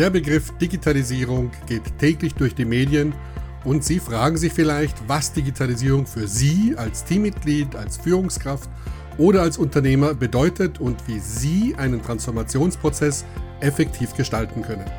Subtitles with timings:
[0.00, 3.12] Der Begriff Digitalisierung geht täglich durch die Medien
[3.64, 8.70] und Sie fragen sich vielleicht, was Digitalisierung für Sie als Teammitglied, als Führungskraft
[9.18, 13.26] oder als Unternehmer bedeutet und wie Sie einen Transformationsprozess
[13.60, 14.90] effektiv gestalten können.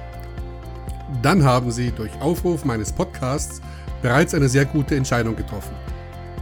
[1.24, 3.60] Dann haben Sie durch Aufruf meines Podcasts
[4.04, 5.74] bereits eine sehr gute Entscheidung getroffen.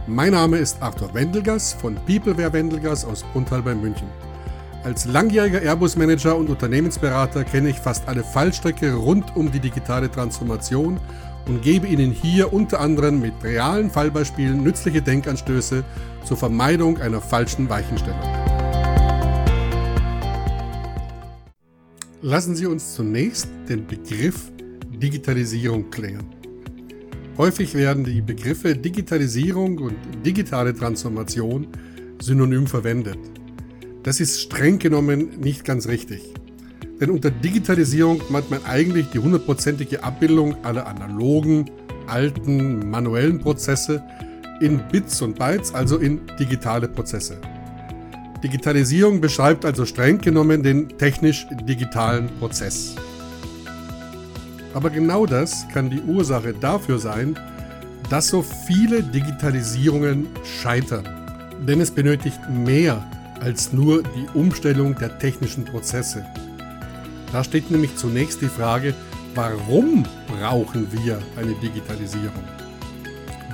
[0.06, 4.08] Mein Name ist Arthur Wendelgas von Peopleware Wendelgas aus Bruntal bei München.
[4.82, 10.98] Als langjähriger Airbus-Manager und Unternehmensberater kenne ich fast alle Fallstricke rund um die digitale Transformation
[11.46, 15.84] und gebe Ihnen hier unter anderem mit realen Fallbeispielen nützliche Denkanstöße
[16.24, 18.18] zur Vermeidung einer falschen Weichenstellung.
[22.22, 24.50] Lassen Sie uns zunächst den Begriff
[24.90, 26.24] Digitalisierung klären.
[27.36, 31.66] Häufig werden die Begriffe Digitalisierung und digitale Transformation
[32.18, 33.39] synonym verwendet.
[34.02, 36.32] Das ist streng genommen nicht ganz richtig.
[37.00, 41.70] Denn unter Digitalisierung meint man eigentlich die hundertprozentige Abbildung aller analogen,
[42.06, 44.02] alten, manuellen Prozesse
[44.60, 47.38] in Bits und Bytes, also in digitale Prozesse.
[48.42, 52.94] Digitalisierung beschreibt also streng genommen den technisch-digitalen Prozess.
[54.72, 57.38] Aber genau das kann die Ursache dafür sein,
[58.08, 60.26] dass so viele Digitalisierungen
[60.62, 61.04] scheitern.
[61.66, 63.06] Denn es benötigt mehr
[63.40, 66.24] als nur die Umstellung der technischen Prozesse.
[67.32, 68.94] Da steht nämlich zunächst die Frage,
[69.34, 72.44] warum brauchen wir eine Digitalisierung?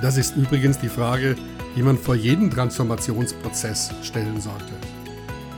[0.01, 1.35] Das ist übrigens die Frage,
[1.75, 4.73] die man vor jedem Transformationsprozess stellen sollte.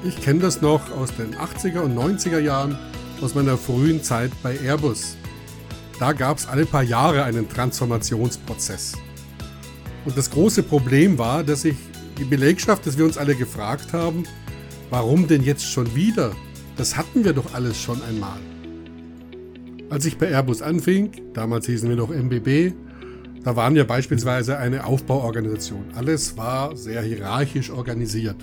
[0.03, 2.77] Ich kenne das noch aus den 80er und 90er Jahren
[3.21, 5.17] aus meiner frühen Zeit bei Airbus.
[5.99, 8.93] Da gab es alle paar Jahre einen Transformationsprozess.
[10.05, 11.75] Und das große Problem war, dass sich
[12.19, 14.23] die Belegschaft, dass wir uns alle gefragt haben,
[14.89, 16.33] warum denn jetzt schon wieder?
[16.75, 18.39] Das hatten wir doch alles schon einmal.
[19.89, 22.73] Als ich bei Airbus anfing, damals hießen wir noch MBB,
[23.43, 25.85] da waren wir beispielsweise eine Aufbauorganisation.
[25.95, 28.35] Alles war sehr hierarchisch organisiert.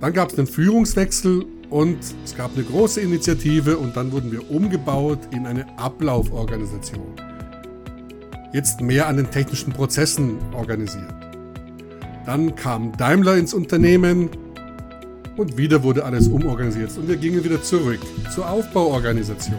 [0.00, 4.50] Dann gab es einen Führungswechsel und es gab eine große Initiative und dann wurden wir
[4.50, 7.14] umgebaut in eine Ablauforganisation.
[8.52, 11.23] Jetzt mehr an den technischen Prozessen organisiert.
[12.26, 14.30] Dann kam Daimler ins Unternehmen
[15.36, 18.00] und wieder wurde alles umorganisiert und wir gingen wieder zurück
[18.32, 19.58] zur Aufbauorganisation.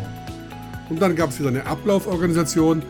[0.89, 2.81] Und dann gab es wieder eine Ablauforganisation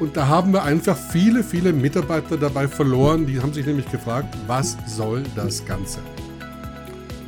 [0.00, 3.26] und da haben wir einfach viele, viele Mitarbeiter dabei verloren.
[3.26, 6.00] Die haben sich nämlich gefragt, was soll das Ganze?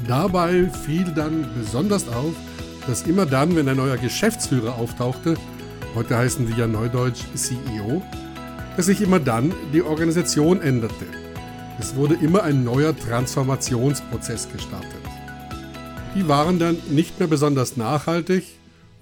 [0.06, 2.34] Dabei fiel dann besonders auf,
[2.86, 5.36] dass immer dann, wenn ein neuer Geschäftsführer auftauchte,
[5.94, 8.02] heute heißen die ja neudeutsch CEO,
[8.76, 11.23] dass sich immer dann die Organisation änderte.
[11.78, 15.00] Es wurde immer ein neuer Transformationsprozess gestartet.
[16.14, 18.44] Die waren dann nicht mehr besonders nachhaltig,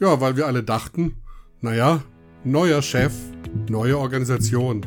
[0.00, 1.16] ja, weil wir alle dachten,
[1.60, 2.02] naja,
[2.44, 3.12] neuer Chef,
[3.68, 4.80] neue Organisation.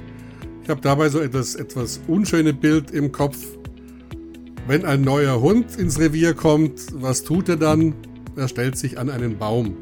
[0.63, 3.37] Ich habe dabei so etwas, etwas unschöne Bild im Kopf,
[4.67, 7.93] wenn ein neuer Hund ins Revier kommt, was tut er dann?
[8.35, 9.77] Er stellt sich an einen Baum.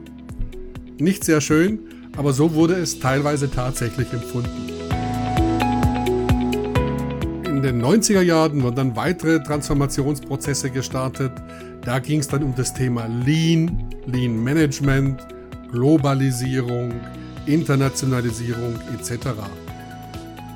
[0.99, 1.79] Nicht sehr schön,
[2.17, 4.82] aber so wurde es teilweise tatsächlich empfunden.
[7.63, 11.31] In den 90er Jahren wurden dann weitere Transformationsprozesse gestartet.
[11.85, 15.25] Da ging es dann um das Thema Lean, Lean Management,
[15.71, 16.91] Globalisierung,
[17.45, 19.27] Internationalisierung etc.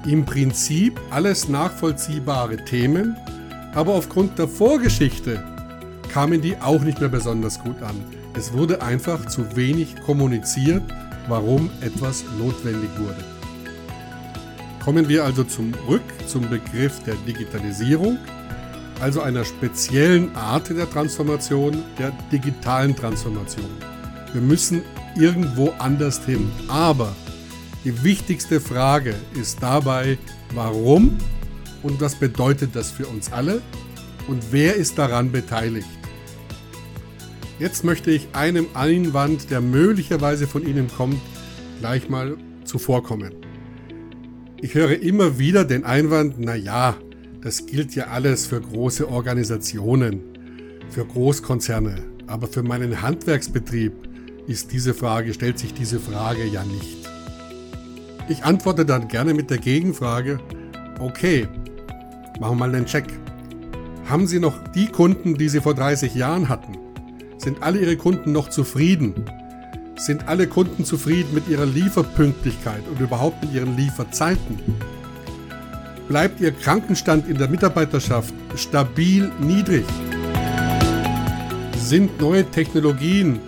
[0.06, 3.16] Im Prinzip alles nachvollziehbare Themen,
[3.73, 5.41] aber aufgrund der Vorgeschichte
[6.12, 7.96] kamen die auch nicht mehr besonders gut an.
[8.38, 10.84] Es wurde einfach zu wenig kommuniziert,
[11.29, 13.36] warum etwas notwendig wurde.
[14.87, 18.17] Kommen wir also zurück zum Begriff der Digitalisierung,
[19.01, 23.69] also einer speziellen Art der Transformation, der digitalen Transformation.
[24.31, 24.83] Wir müssen
[25.19, 26.49] irgendwo anders hin.
[26.69, 27.13] Aber
[27.83, 30.17] die wichtigste Frage ist dabei,
[30.53, 31.17] warum
[31.83, 33.61] und was bedeutet das für uns alle
[34.29, 35.99] und wer ist daran beteiligt.
[37.59, 41.19] Jetzt möchte ich einem Einwand, der möglicherweise von Ihnen kommt,
[41.81, 43.47] gleich mal zuvorkommen.
[44.61, 46.95] Ich höre immer wieder den Einwand, naja,
[47.41, 50.21] das gilt ja alles für große Organisationen,
[50.89, 53.93] für Großkonzerne, aber für meinen Handwerksbetrieb
[54.47, 57.07] ist diese Frage, stellt sich diese Frage ja nicht.
[58.29, 60.39] Ich antworte dann gerne mit der Gegenfrage,
[60.99, 61.47] okay,
[62.39, 63.05] Machen wir mal einen Check.
[64.05, 66.77] Haben Sie noch die Kunden, die Sie vor 30 Jahren hatten?
[67.39, 69.25] Sind alle Ihre Kunden noch zufrieden?
[69.97, 74.59] Sind alle Kunden zufrieden mit ihrer Lieferpünktlichkeit und überhaupt mit ihren Lieferzeiten?
[76.08, 79.85] Bleibt Ihr Krankenstand in der Mitarbeiterschaft stabil niedrig?
[81.76, 83.40] Sind neue Technologien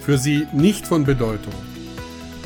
[0.00, 1.52] für Sie nicht von Bedeutung?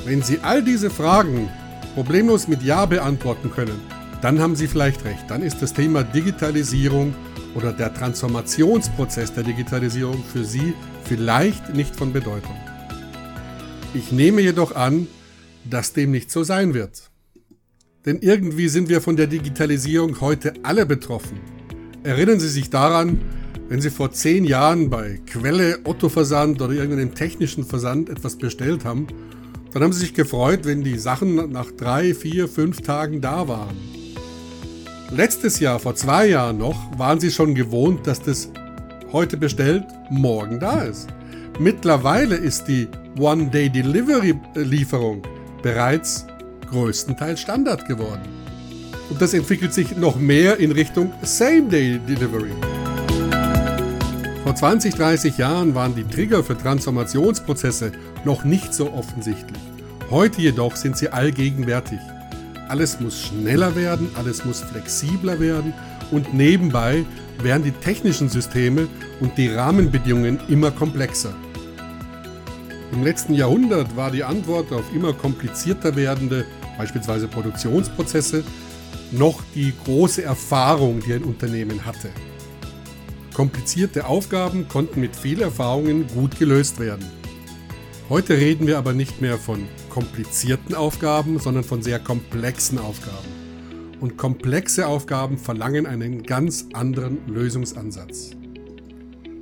[0.06, 1.50] Wenn Sie all diese Fragen
[1.94, 3.78] problemlos mit Ja beantworten können,
[4.22, 5.24] dann haben Sie vielleicht recht.
[5.28, 7.14] Dann ist das Thema Digitalisierung
[7.54, 10.72] oder der Transformationsprozess der Digitalisierung für Sie
[11.04, 12.56] vielleicht nicht von Bedeutung.
[13.92, 15.08] Ich nehme jedoch an,
[15.68, 17.10] dass dem nicht so sein wird.
[18.06, 21.40] Denn irgendwie sind wir von der Digitalisierung heute alle betroffen.
[22.04, 23.20] Erinnern Sie sich daran,
[23.68, 28.84] wenn Sie vor zehn Jahren bei Quelle, Otto Versand oder irgendeinem technischen Versand etwas bestellt
[28.84, 29.08] haben,
[29.72, 33.76] dann haben Sie sich gefreut, wenn die Sachen nach drei, vier, fünf Tagen da waren.
[35.10, 38.50] Letztes Jahr, vor zwei Jahren noch, waren Sie schon gewohnt, dass das
[39.12, 41.08] heute bestellt, morgen da ist.
[41.58, 42.86] Mittlerweile ist die
[43.18, 45.22] One-Day-Delivery-Lieferung
[45.62, 46.26] bereits
[46.70, 48.22] größtenteils Standard geworden.
[49.10, 52.52] Und das entwickelt sich noch mehr in Richtung Same-Day-Delivery.
[54.44, 57.92] Vor 20, 30 Jahren waren die Trigger für Transformationsprozesse
[58.24, 59.60] noch nicht so offensichtlich.
[60.10, 61.98] Heute jedoch sind sie allgegenwärtig.
[62.68, 65.74] Alles muss schneller werden, alles muss flexibler werden
[66.10, 67.04] und nebenbei
[67.42, 68.88] werden die technischen Systeme
[69.20, 71.34] und die Rahmenbedingungen immer komplexer.
[72.92, 76.44] Im letzten Jahrhundert war die Antwort auf immer komplizierter werdende,
[76.76, 78.42] beispielsweise Produktionsprozesse,
[79.12, 82.10] noch die große Erfahrung, die ein Unternehmen hatte.
[83.32, 87.04] Komplizierte Aufgaben konnten mit viel Erfahrungen gut gelöst werden.
[88.08, 93.28] Heute reden wir aber nicht mehr von komplizierten Aufgaben, sondern von sehr komplexen Aufgaben.
[94.00, 98.32] Und komplexe Aufgaben verlangen einen ganz anderen Lösungsansatz.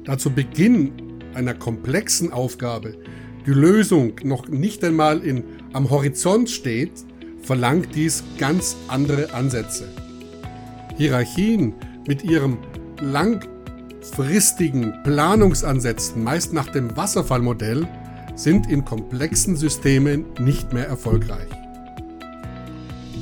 [0.04, 0.92] Da zu Beginn
[1.34, 2.98] einer komplexen Aufgabe
[3.48, 5.42] die Lösung noch nicht einmal in,
[5.72, 6.92] am Horizont steht,
[7.40, 9.88] verlangt dies ganz andere Ansätze.
[10.98, 11.72] Hierarchien
[12.06, 12.58] mit ihrem
[13.00, 17.88] langfristigen Planungsansätzen, meist nach dem Wasserfallmodell,
[18.34, 21.48] sind in komplexen Systemen nicht mehr erfolgreich.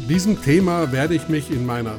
[0.09, 1.95] Diesem Thema werde ich mich in meiner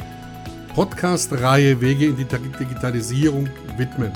[0.75, 3.47] Podcast-Reihe Wege in die Digitalisierung
[3.77, 4.11] widmen.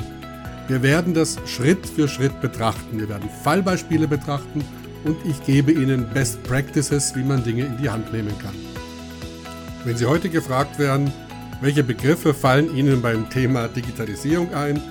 [0.71, 2.97] Wir werden das Schritt für Schritt betrachten.
[2.97, 4.63] Wir werden Fallbeispiele betrachten
[5.03, 8.55] und ich gebe Ihnen Best Practices, wie man Dinge in die Hand nehmen kann.
[9.83, 11.11] Wenn Sie heute gefragt werden,
[11.59, 14.81] welche Begriffe fallen Ihnen beim Thema Digitalisierung ein,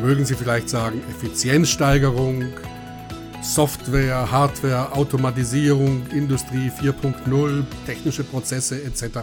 [0.00, 2.44] mögen Sie vielleicht sagen Effizienzsteigerung,
[3.42, 9.18] Software, Hardware, Automatisierung, Industrie 4.0, technische Prozesse etc.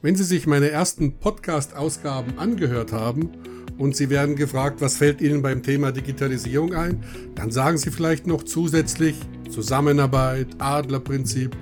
[0.00, 3.32] Wenn Sie sich meine ersten Podcast-Ausgaben angehört haben
[3.78, 7.02] und Sie werden gefragt, was fällt Ihnen beim Thema Digitalisierung ein,
[7.34, 9.14] dann sagen Sie vielleicht noch zusätzlich
[9.48, 11.56] Zusammenarbeit, Adlerprinzip,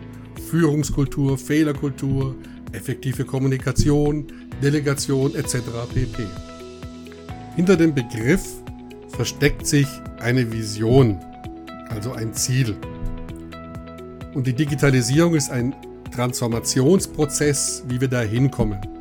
[0.51, 2.35] Führungskultur, Fehlerkultur,
[2.73, 4.27] effektive Kommunikation,
[4.63, 5.59] Delegation etc.
[5.93, 6.27] pp.
[7.55, 8.43] Hinter dem Begriff
[9.11, 9.87] versteckt sich
[10.19, 11.19] eine Vision,
[11.91, 12.77] also ein Ziel.
[14.35, 15.75] Und die Digitalisierung ist ein
[16.15, 18.96] Transformationsprozess, wie wir da hinkommen.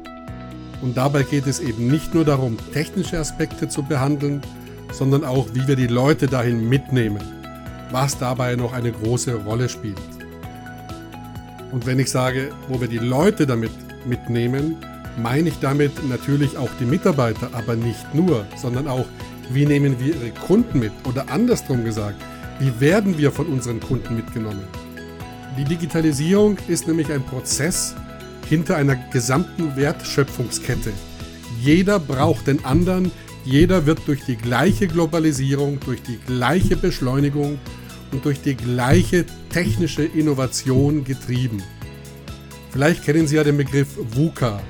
[0.81, 4.41] Und dabei geht es eben nicht nur darum, technische Aspekte zu behandeln,
[4.91, 7.21] sondern auch, wie wir die Leute dahin mitnehmen,
[7.91, 9.99] was dabei noch eine große Rolle spielt.
[11.71, 13.71] Und wenn ich sage, wo wir die Leute damit
[14.05, 14.77] mitnehmen,
[15.17, 19.05] meine ich damit natürlich auch die Mitarbeiter, aber nicht nur, sondern auch,
[19.49, 20.91] wie nehmen wir ihre Kunden mit?
[21.05, 22.21] Oder andersrum gesagt,
[22.59, 24.63] wie werden wir von unseren Kunden mitgenommen?
[25.57, 27.95] Die Digitalisierung ist nämlich ein Prozess,
[28.47, 30.91] hinter einer gesamten Wertschöpfungskette.
[31.61, 33.11] Jeder braucht den anderen,
[33.43, 37.59] jeder wird durch die gleiche Globalisierung, durch die gleiche Beschleunigung
[38.11, 41.61] und durch die gleiche technische Innovation getrieben.
[42.71, 44.61] Vielleicht kennen Sie ja den Begriff VUCA.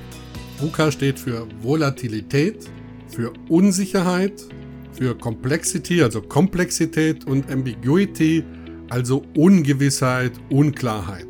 [0.59, 2.69] VUCA steht für Volatilität,
[3.07, 4.43] für Unsicherheit,
[4.91, 8.43] für Complexity, also Komplexität und Ambiguity,
[8.89, 11.27] also Ungewissheit, Unklarheit.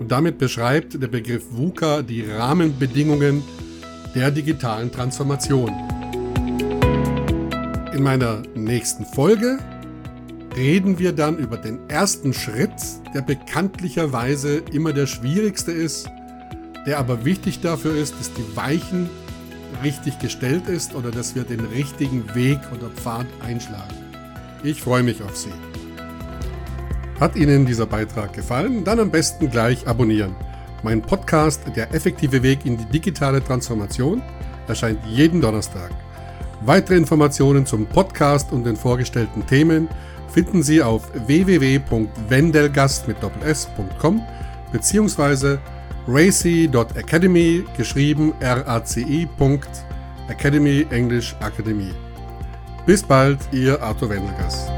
[0.00, 3.44] Und damit beschreibt der Begriff VUCA die Rahmenbedingungen
[4.14, 5.70] der digitalen Transformation.
[7.94, 9.58] In meiner nächsten Folge
[10.56, 12.72] reden wir dann über den ersten Schritt,
[13.14, 16.08] der bekanntlicherweise immer der schwierigste ist,
[16.86, 19.10] der aber wichtig dafür ist, dass die Weichen
[19.84, 23.94] richtig gestellt ist oder dass wir den richtigen Weg oder Pfad einschlagen.
[24.64, 25.52] Ich freue mich auf Sie.
[27.20, 28.82] Hat Ihnen dieser Beitrag gefallen?
[28.82, 30.34] Dann am besten gleich abonnieren.
[30.82, 34.22] Mein Podcast Der effektive Weg in die digitale Transformation
[34.66, 35.90] erscheint jeden Donnerstag.
[36.62, 39.86] Weitere Informationen zum Podcast und den vorgestellten Themen
[40.28, 44.22] finden Sie auf www.wendelgast mit doppels.com
[44.72, 45.58] bzw.
[46.08, 49.28] racy.academy geschrieben raci.
[50.28, 51.92] Academy Englisch Akademie.
[52.86, 54.70] Bis bald, Ihr Arthur Wendelgast.